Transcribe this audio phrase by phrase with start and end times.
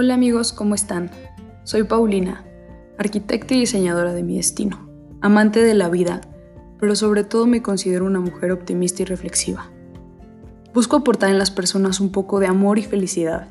[0.00, 1.10] Hola amigos, ¿cómo están?
[1.64, 2.44] Soy Paulina,
[2.98, 4.88] arquitecta y diseñadora de mi destino,
[5.20, 6.20] amante de la vida,
[6.78, 9.72] pero sobre todo me considero una mujer optimista y reflexiva.
[10.72, 13.48] Busco aportar en las personas un poco de amor y felicidad,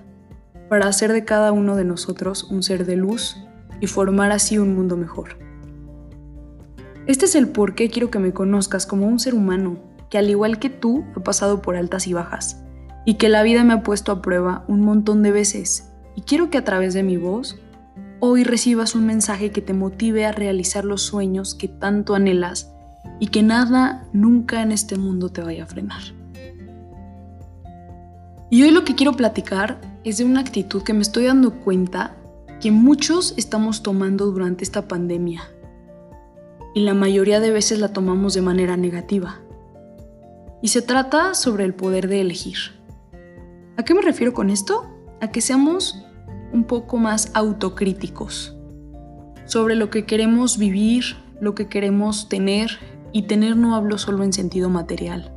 [0.70, 3.36] para hacer de cada uno de nosotros un ser de luz
[3.82, 5.38] y formar así un mundo mejor.
[7.08, 9.80] Este es el por qué quiero que me conozcas como un ser humano
[10.10, 12.64] que al igual que tú ha pasado por altas y bajas,
[13.06, 16.50] y que la vida me ha puesto a prueba un montón de veces, y quiero
[16.50, 17.60] que a través de mi voz
[18.20, 22.74] hoy recibas un mensaje que te motive a realizar los sueños que tanto anhelas
[23.20, 26.02] y que nada nunca en este mundo te vaya a frenar.
[28.50, 32.18] Y hoy lo que quiero platicar es de una actitud que me estoy dando cuenta
[32.60, 35.44] que muchos estamos tomando durante esta pandemia.
[36.74, 39.40] Y la mayoría de veces la tomamos de manera negativa.
[40.64, 42.58] Y se trata sobre el poder de elegir.
[43.78, 44.88] ¿A qué me refiero con esto?
[45.22, 46.07] A que seamos
[46.54, 48.56] un poco más autocríticos
[49.46, 52.72] sobre lo que queremos vivir, lo que queremos tener,
[53.14, 55.32] y tener no hablo solo en sentido material,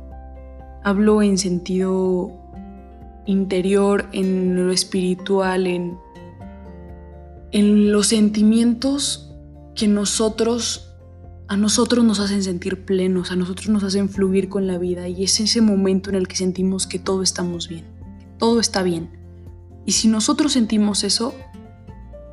[0.83, 2.31] hablo en sentido
[3.25, 5.97] interior, en lo espiritual, en,
[7.51, 9.33] en los sentimientos
[9.75, 10.87] que nosotros
[11.47, 15.25] a nosotros nos hacen sentir plenos, a nosotros nos hacen fluir con la vida y
[15.25, 17.83] es ese momento en el que sentimos que todo estamos bien,
[18.37, 19.20] todo está bien.
[19.85, 21.35] Y si nosotros sentimos eso,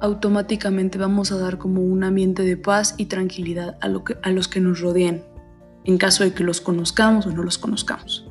[0.01, 3.89] automáticamente vamos a dar como un ambiente de paz y tranquilidad a,
[4.31, 5.23] los que nos rodean,
[5.85, 8.27] en caso de que los conozcamos o no los conozcamos.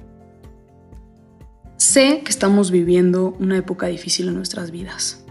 [1.78, 5.24] Sé que estamos viviendo una época difícil en nuestras vidas.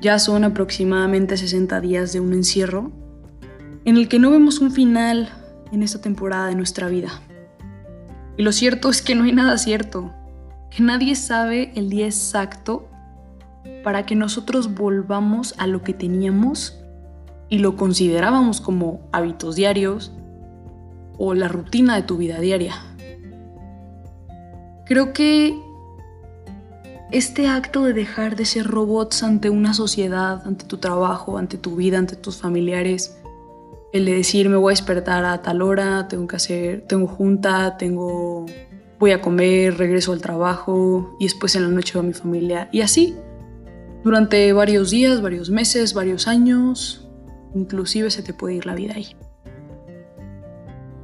[0.00, 2.92] Ya son aproximadamente 60 días de un encierro
[3.84, 5.28] en el que no vemos un final
[5.72, 7.10] en esta temporada de nuestra vida.
[8.36, 10.12] Y lo cierto es que no hay nada cierto,
[10.70, 12.88] que nadie sabe el día exacto
[13.82, 16.78] para que nosotros volvamos a lo que teníamos
[17.48, 20.12] y lo considerábamos como hábitos diarios
[21.16, 22.74] o la rutina de tu vida diaria.
[24.86, 25.58] Creo que
[27.10, 31.76] este acto de dejar de ser robots ante una sociedad, ante tu trabajo, ante tu
[31.76, 33.18] vida, ante tus familiares,
[33.92, 37.76] el de decir me voy a despertar a tal hora, tengo que hacer, tengo junta,
[37.78, 38.44] tengo,
[38.98, 42.80] voy a comer, regreso al trabajo y después en la noche va mi familia y
[42.80, 43.16] así
[44.04, 47.08] durante varios días, varios meses, varios años,
[47.54, 49.16] inclusive se te puede ir la vida ahí.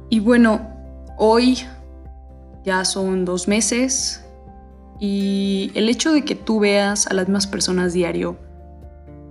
[0.09, 0.69] Y bueno,
[1.17, 1.59] hoy
[2.63, 4.25] ya son dos meses
[4.99, 8.37] y el hecho de que tú veas a las mismas personas diario,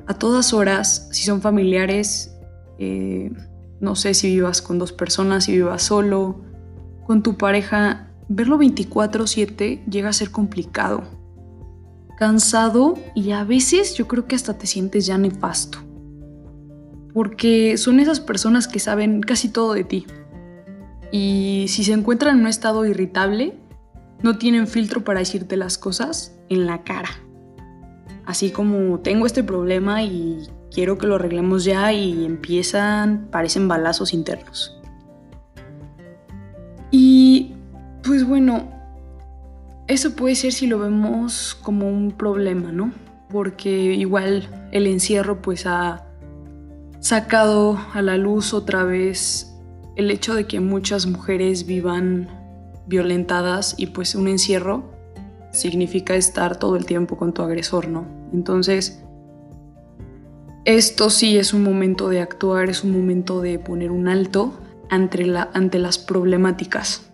[0.06, 2.36] a todas horas, si son familiares,
[2.78, 3.32] eh,
[3.80, 6.42] no sé si vivas con dos personas, si vivas solo,
[7.06, 11.02] con tu pareja, verlo 24/7 llega a ser complicado,
[12.16, 15.78] cansado y a veces yo creo que hasta te sientes ya nefasto.
[17.12, 20.06] Porque son esas personas que saben casi todo de ti.
[21.12, 23.54] Y si se encuentran en un estado irritable,
[24.22, 27.10] no tienen filtro para decirte las cosas en la cara.
[28.26, 34.12] Así como tengo este problema y quiero que lo arreglemos ya y empiezan, parecen balazos
[34.12, 34.80] internos.
[36.90, 37.53] Y
[38.04, 38.68] pues bueno,
[39.86, 42.92] eso puede ser si lo vemos como un problema, ¿no?
[43.30, 46.06] Porque igual el encierro pues ha
[47.00, 49.54] sacado a la luz otra vez
[49.96, 52.28] el hecho de que muchas mujeres vivan
[52.86, 54.90] violentadas y pues un encierro
[55.52, 58.06] significa estar todo el tiempo con tu agresor, ¿no?
[58.32, 59.02] Entonces,
[60.64, 64.54] esto sí es un momento de actuar, es un momento de poner un alto
[64.90, 67.13] ante, ante las problemáticas.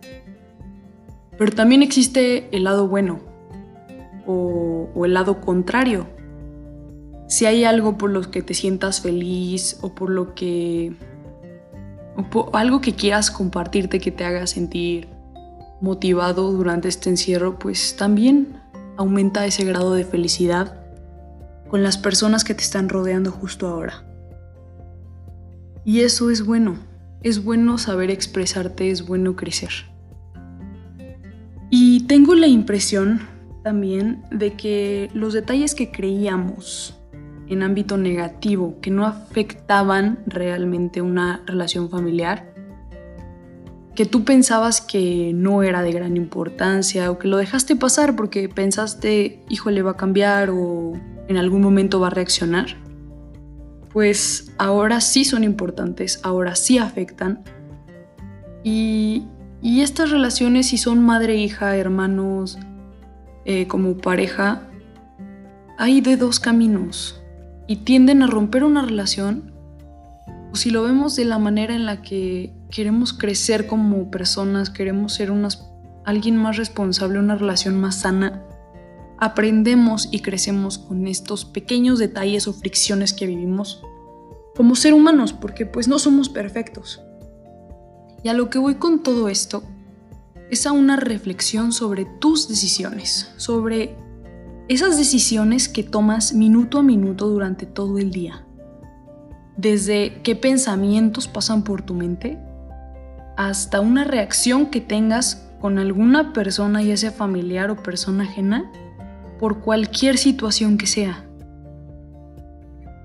[1.41, 3.19] Pero también existe el lado bueno
[4.27, 6.07] o, el lado contrario.
[7.29, 10.93] Si hay algo por lo que te sientas feliz o por lo que...
[12.53, 15.09] Algo que quieras compartirte que te haga sentir
[15.81, 18.61] motivado durante este encierro, pues también
[18.99, 20.85] aumenta ese grado de felicidad
[21.71, 24.05] con las personas que te están rodeando justo ahora.
[25.87, 26.77] Y eso es bueno,
[27.23, 29.90] es bueno saber expresarte, es bueno crecer.
[31.71, 33.21] Y tengo la impresión
[33.63, 36.99] también de que los detalles que creíamos
[37.49, 42.53] en ámbito negativo, que no afectaban realmente una relación familiar,
[43.95, 48.49] que tú pensabas que no era de gran importancia o que lo dejaste pasar porque
[48.49, 50.93] pensaste, híjole, va a cambiar o
[51.29, 52.77] en algún momento va a reaccionar,
[53.93, 57.43] pues ahora sí son importantes, ahora sí afectan.
[58.63, 59.27] Y,
[59.63, 62.59] estas relaciones, si son madre, hija, hermanos,
[63.45, 64.63] eh, como pareja,
[65.79, 67.23] hay de dos caminos
[67.67, 69.53] y tienden a romper una relación
[70.53, 75.15] o si lo vemos de la manera en la que queremos crecer como personas, queremos
[75.15, 75.71] ser unas,
[76.05, 78.43] alguien más responsable, una relación más sana,
[79.19, 83.83] aprendemos y crecemos con estos pequeños detalles o fricciones que vivimos
[84.57, 87.01] como ser humanos, porque pues no somos perfectos.
[88.23, 89.63] Y a lo que voy con todo esto
[90.51, 93.97] es a una reflexión sobre tus decisiones, sobre
[94.69, 98.45] esas decisiones que tomas minuto a minuto durante todo el día.
[99.57, 102.39] Desde qué pensamientos pasan por tu mente
[103.37, 108.71] hasta una reacción que tengas con alguna persona, ya sea familiar o persona ajena,
[109.39, 111.27] por cualquier situación que sea.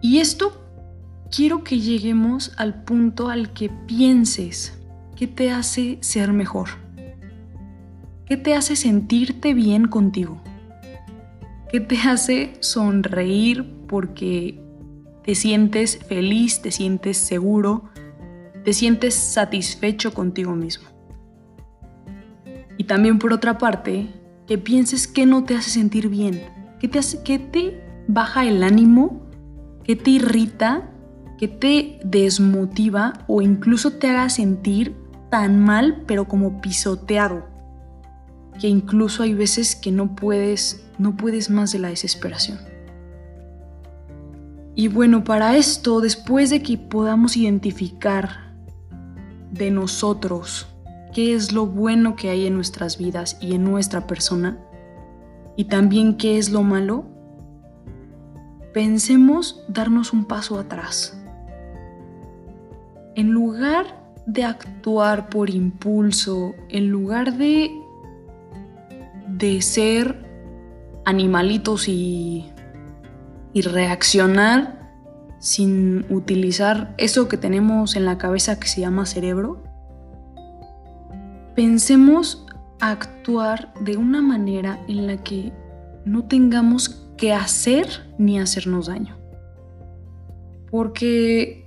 [0.02, 0.52] Y esto
[1.36, 4.74] quiero que lleguemos al punto al que pienses
[5.16, 6.70] qué te hace ser mejor,
[8.26, 10.42] qué te hace sentirte bien contigo,
[11.72, 14.62] qué te hace sonreír porque
[15.24, 17.86] te sientes feliz, te sientes seguro,
[18.64, 20.90] te sientes satisfecho contigo mismo.
[22.78, 24.08] Y también por otra parte,
[24.48, 26.42] que pienses qué no te hace sentir bien,
[26.80, 29.28] qué te, hace, qué te baja el ánimo,
[29.84, 30.92] qué te irrita
[31.38, 34.96] que te desmotiva o incluso te haga sentir
[35.30, 37.46] tan mal, pero como pisoteado,
[38.60, 42.60] que incluso hay veces que no puedes, no puedes más de la desesperación.
[44.76, 48.54] Y bueno, para esto, después de que podamos identificar
[49.52, 50.68] de nosotros
[51.14, 54.60] qué es lo bueno que hay en nuestras vidas y en nuestra persona,
[55.56, 57.06] y también qué es lo malo,
[58.74, 61.18] pensemos darnos un paso atrás
[63.16, 67.72] en lugar de actuar por impulso, en lugar de,
[69.28, 70.26] de ser
[71.06, 72.52] animalitos y,
[73.54, 74.92] y reaccionar
[75.40, 79.64] sin utilizar eso que tenemos en la cabeza que se llama cerebro,
[81.56, 82.46] pensemos
[82.80, 85.54] actuar de una manera en la que
[86.04, 87.88] no tengamos que hacer
[88.18, 89.18] ni hacernos daño.
[90.70, 91.65] Porque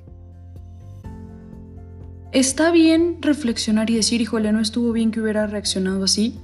[2.33, 6.39] Está bien reflexionar y decir, híjole, no estuvo bien que hubiera reaccionado así,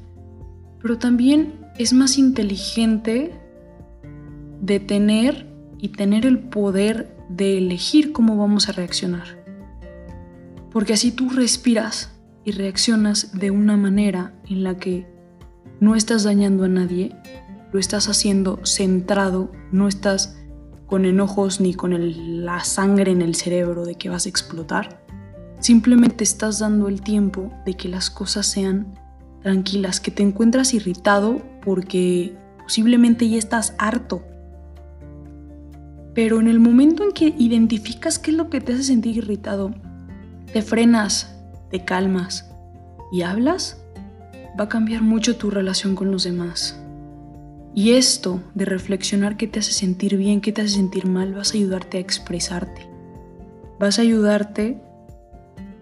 [0.80, 3.38] pero también es más inteligente
[4.62, 5.46] detener
[5.78, 9.44] y tener el poder de elegir cómo vamos a reaccionar.
[10.72, 12.12] Porque así tú respiras
[12.44, 15.06] y reaccionas de una manera en la que
[15.80, 17.14] no estás dañando a nadie,
[17.72, 20.38] lo estás haciendo centrado, no estás
[20.86, 25.03] con enojos ni con la sangre en el cerebro de que vas a explotar
[25.64, 28.98] Simplemente estás dando el tiempo de que las cosas sean
[29.40, 34.22] tranquilas, que te encuentras irritado porque posiblemente ya estás harto.
[36.12, 39.74] Pero en el momento en que identificas qué es lo que te hace sentir irritado,
[40.52, 41.34] te frenas,
[41.70, 42.50] te calmas
[43.10, 43.82] y hablas,
[44.60, 46.78] va a cambiar mucho tu relación con los demás.
[47.74, 51.52] Y esto de reflexionar qué te hace sentir bien, qué te hace sentir mal, vas
[51.52, 52.86] a ayudarte a expresarte.
[53.78, 54.83] Vas a ayudarte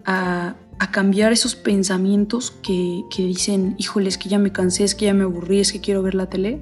[0.05, 0.55] a,
[0.91, 5.13] cambiar esos pensamientos que, que dicen, híjole, es que ya me cansé, es que ya
[5.13, 6.61] me aburrí, es que quiero ver la tele,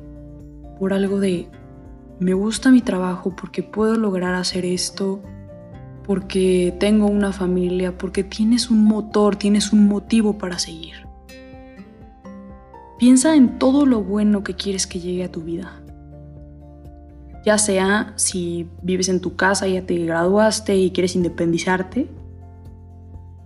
[0.79, 1.49] por algo de,
[2.19, 5.21] me gusta mi trabajo porque puedo lograr hacer esto,
[6.05, 11.07] porque tengo una familia, porque tienes un motor, tienes un motivo para seguir.
[12.99, 15.81] Piensa en todo lo bueno que quieres que llegue a tu vida.
[17.43, 22.07] Ya sea si vives en tu casa, ya te graduaste y quieres independizarte,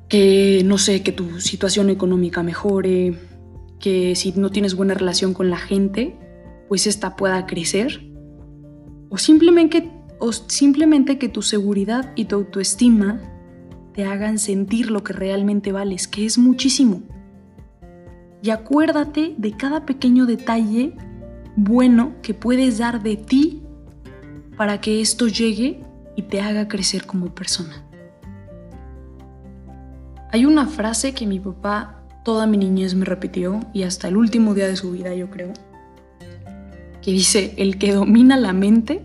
[0.09, 3.17] que no sé, que tu situación económica mejore,
[3.79, 6.17] que si no tienes buena relación con la gente,
[6.67, 8.01] pues esta pueda crecer.
[9.09, 13.21] O simplemente, o simplemente que tu seguridad y tu autoestima
[13.93, 17.03] te hagan sentir lo que realmente vales, que es muchísimo.
[18.41, 20.93] Y acuérdate de cada pequeño detalle
[21.55, 23.63] bueno que puedes dar de ti
[24.57, 25.81] para que esto llegue
[26.15, 27.84] y te haga crecer como persona.
[30.35, 34.53] Hay una frase que mi papá toda mi niñez me repitió y hasta el último
[34.53, 35.53] día de su vida yo creo,
[37.01, 39.01] que dice, el que domina la mente,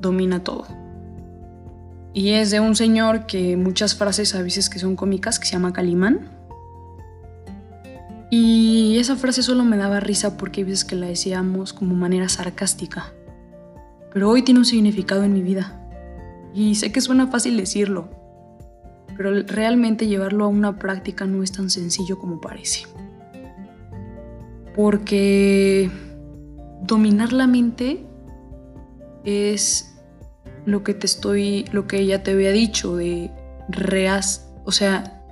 [0.00, 0.64] domina todo.
[2.14, 5.52] Y es de un señor que muchas frases a veces que son cómicas, que se
[5.52, 6.30] llama Calimán.
[8.30, 12.30] Y esa frase solo me daba risa porque hay veces que la decíamos como manera
[12.30, 13.12] sarcástica.
[14.10, 15.78] Pero hoy tiene un significado en mi vida.
[16.54, 18.21] Y sé que suena fácil decirlo,
[19.16, 22.86] pero realmente llevarlo a una práctica no es tan sencillo como parece.
[24.74, 25.90] Porque
[26.82, 28.04] dominar la mente
[29.24, 29.94] es
[30.64, 33.30] lo que te estoy, lo que ella te había dicho de
[33.68, 35.22] reas, o sea,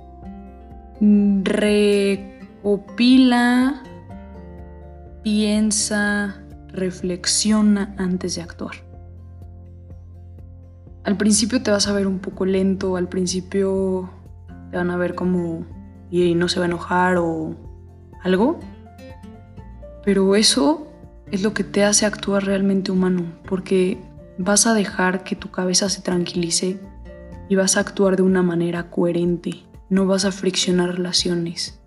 [2.63, 3.83] recopila,
[5.23, 8.90] piensa, reflexiona antes de actuar.
[11.03, 14.11] Al principio te vas a ver un poco lento, al principio
[14.69, 15.65] te van a ver como
[16.11, 17.55] y no se va a enojar o
[18.21, 18.59] algo,
[20.05, 20.87] pero eso
[21.31, 23.97] es lo que te hace actuar realmente humano, porque
[24.37, 26.79] vas a dejar que tu cabeza se tranquilice
[27.49, 31.79] y vas a actuar de una manera coherente, no vas a friccionar relaciones.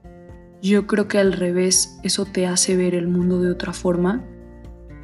[0.63, 4.25] Yo creo que al revés, eso te hace ver el mundo de otra forma,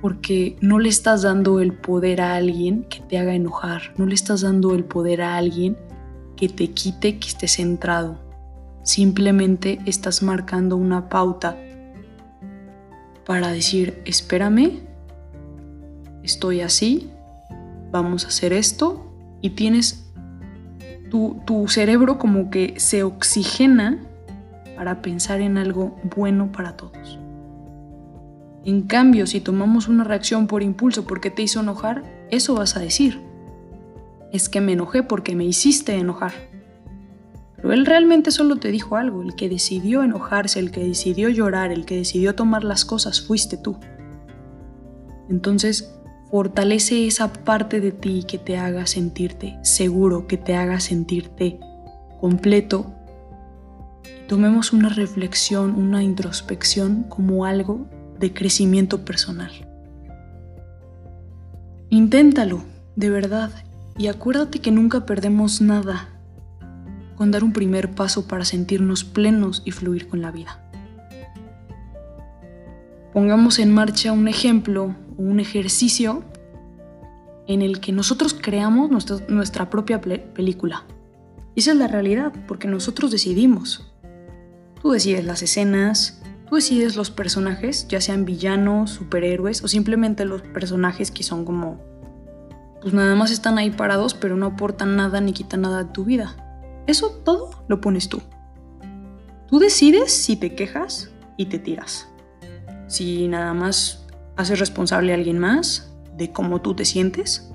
[0.00, 4.14] porque no le estás dando el poder a alguien que te haga enojar, no le
[4.14, 5.76] estás dando el poder a alguien
[6.36, 8.18] que te quite que estés centrado.
[8.82, 11.56] Simplemente estás marcando una pauta
[13.26, 14.80] para decir, espérame,
[16.22, 17.10] estoy así,
[17.90, 20.10] vamos a hacer esto y tienes
[21.10, 23.98] tu, tu cerebro como que se oxigena
[24.76, 27.18] para pensar en algo bueno para todos.
[28.64, 32.80] En cambio, si tomamos una reacción por impulso porque te hizo enojar, eso vas a
[32.80, 33.20] decir.
[34.32, 36.32] Es que me enojé porque me hiciste enojar.
[37.56, 41.72] Pero él realmente solo te dijo algo, el que decidió enojarse, el que decidió llorar,
[41.72, 43.78] el que decidió tomar las cosas fuiste tú.
[45.28, 45.94] Entonces,
[46.30, 51.58] fortalece esa parte de ti que te haga sentirte seguro, que te haga sentirte
[52.20, 52.94] completo.
[54.28, 57.88] tomemos una reflexión, una introspección como algo
[58.20, 59.50] de crecimiento personal.
[61.88, 62.62] Inténtalo,
[62.94, 63.50] de verdad,
[63.98, 66.08] y acuérdate que nunca perdemos nada
[67.16, 70.60] con dar un primer paso para sentirnos plenos y fluir con la vida.
[73.12, 76.22] Pongamos en marcha un ejemplo o un ejercicio
[77.48, 78.90] en el que nosotros creamos
[79.28, 80.84] nuestra, propia película.
[81.56, 83.92] Esa es la realidad, porque nosotros decidimos.
[84.80, 86.19] Tú decides las escenas,
[86.50, 91.80] tú decides los personajes, ya sean villanos, superhéroes o simplemente los personajes que son como,
[92.82, 96.04] pues nada más están ahí parados, pero no aportan nada ni quitan nada de tu
[96.04, 96.34] vida.
[96.88, 98.20] Eso todo lo pones tú.
[99.46, 102.08] Tú decides si te quejas y te tiras.
[102.88, 107.52] Si nada más haces responsable a alguien más de cómo tú te sientes.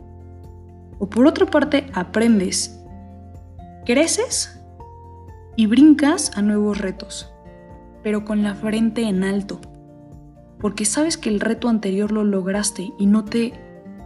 [0.99, 2.79] O por otra parte, aprendes,
[3.85, 4.57] creces
[5.57, 7.34] y brincas a nuevos retos,
[8.05, 9.59] pero con la frente en alto.
[10.59, 13.53] Porque sabes que el reto anterior lo lograste y no te,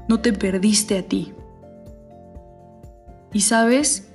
[0.07, 1.33] no te perdiste a ti.
[3.33, 4.09] Y sabes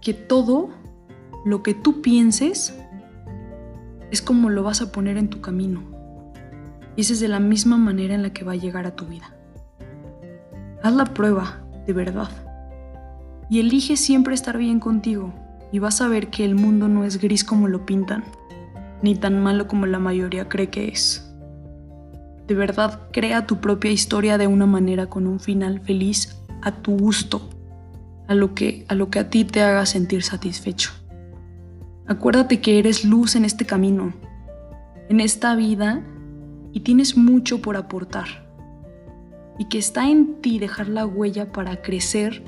[0.00, 0.70] que todo
[1.44, 2.78] lo que tú pienses
[4.12, 5.82] es como lo vas a poner en tu camino.
[6.94, 9.06] Y esa es de la misma manera en la que va a llegar a tu
[9.06, 9.34] vida.
[10.84, 12.30] Haz la prueba, de verdad.
[13.50, 15.34] Y elige siempre estar bien contigo.
[15.72, 18.22] Y vas a ver que el mundo no es gris como lo pintan,
[19.02, 21.26] ni tan malo como la mayoría cree que es.
[22.46, 26.96] De verdad, crea tu propia historia de una manera con un final feliz a tu
[26.96, 27.48] gusto
[28.30, 30.90] a lo que a, lo que a ti te haga sentir satisfecho.
[32.06, 34.12] Acuérdate que eres luz en este camino,
[35.08, 36.04] en esta vida,
[36.72, 38.48] y tienes mucho por aportar.
[39.58, 42.44] Y que está en ti dejar la huella para crecer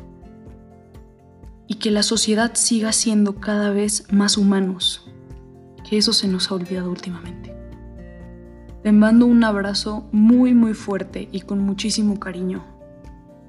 [1.67, 5.12] y que la sociedad siga siendo cada vez más humanos,
[5.99, 7.55] eso se nos ha olvidado últimamente.
[8.83, 12.65] Te mando un abrazo muy muy fuerte y con muchísimo cariño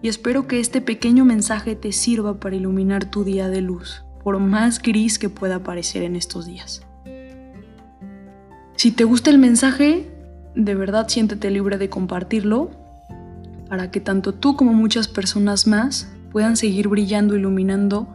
[0.04, 4.38] y espero que este pequeño mensaje te sirva para iluminar tu día de luz, por
[4.38, 6.82] más gris que pueda parecer en estos días.
[8.76, 10.12] Si te gusta el mensaje,
[10.56, 12.70] de verdad siéntete libre de compartirlo
[13.70, 18.14] para que tanto tú como muchas personas más puedan seguir brillando, iluminando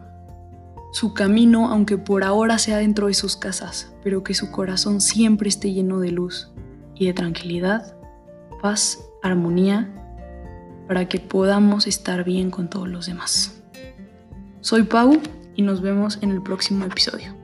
[0.91, 5.49] su camino, aunque por ahora sea dentro de sus casas, pero que su corazón siempre
[5.49, 6.51] esté lleno de luz
[6.95, 7.95] y de tranquilidad,
[8.61, 9.93] paz, armonía
[10.87, 13.61] para que podamos estar bien con todos los demás.
[14.61, 15.21] Soy Pau
[15.55, 17.38] y nos vemos en el próximo episodio.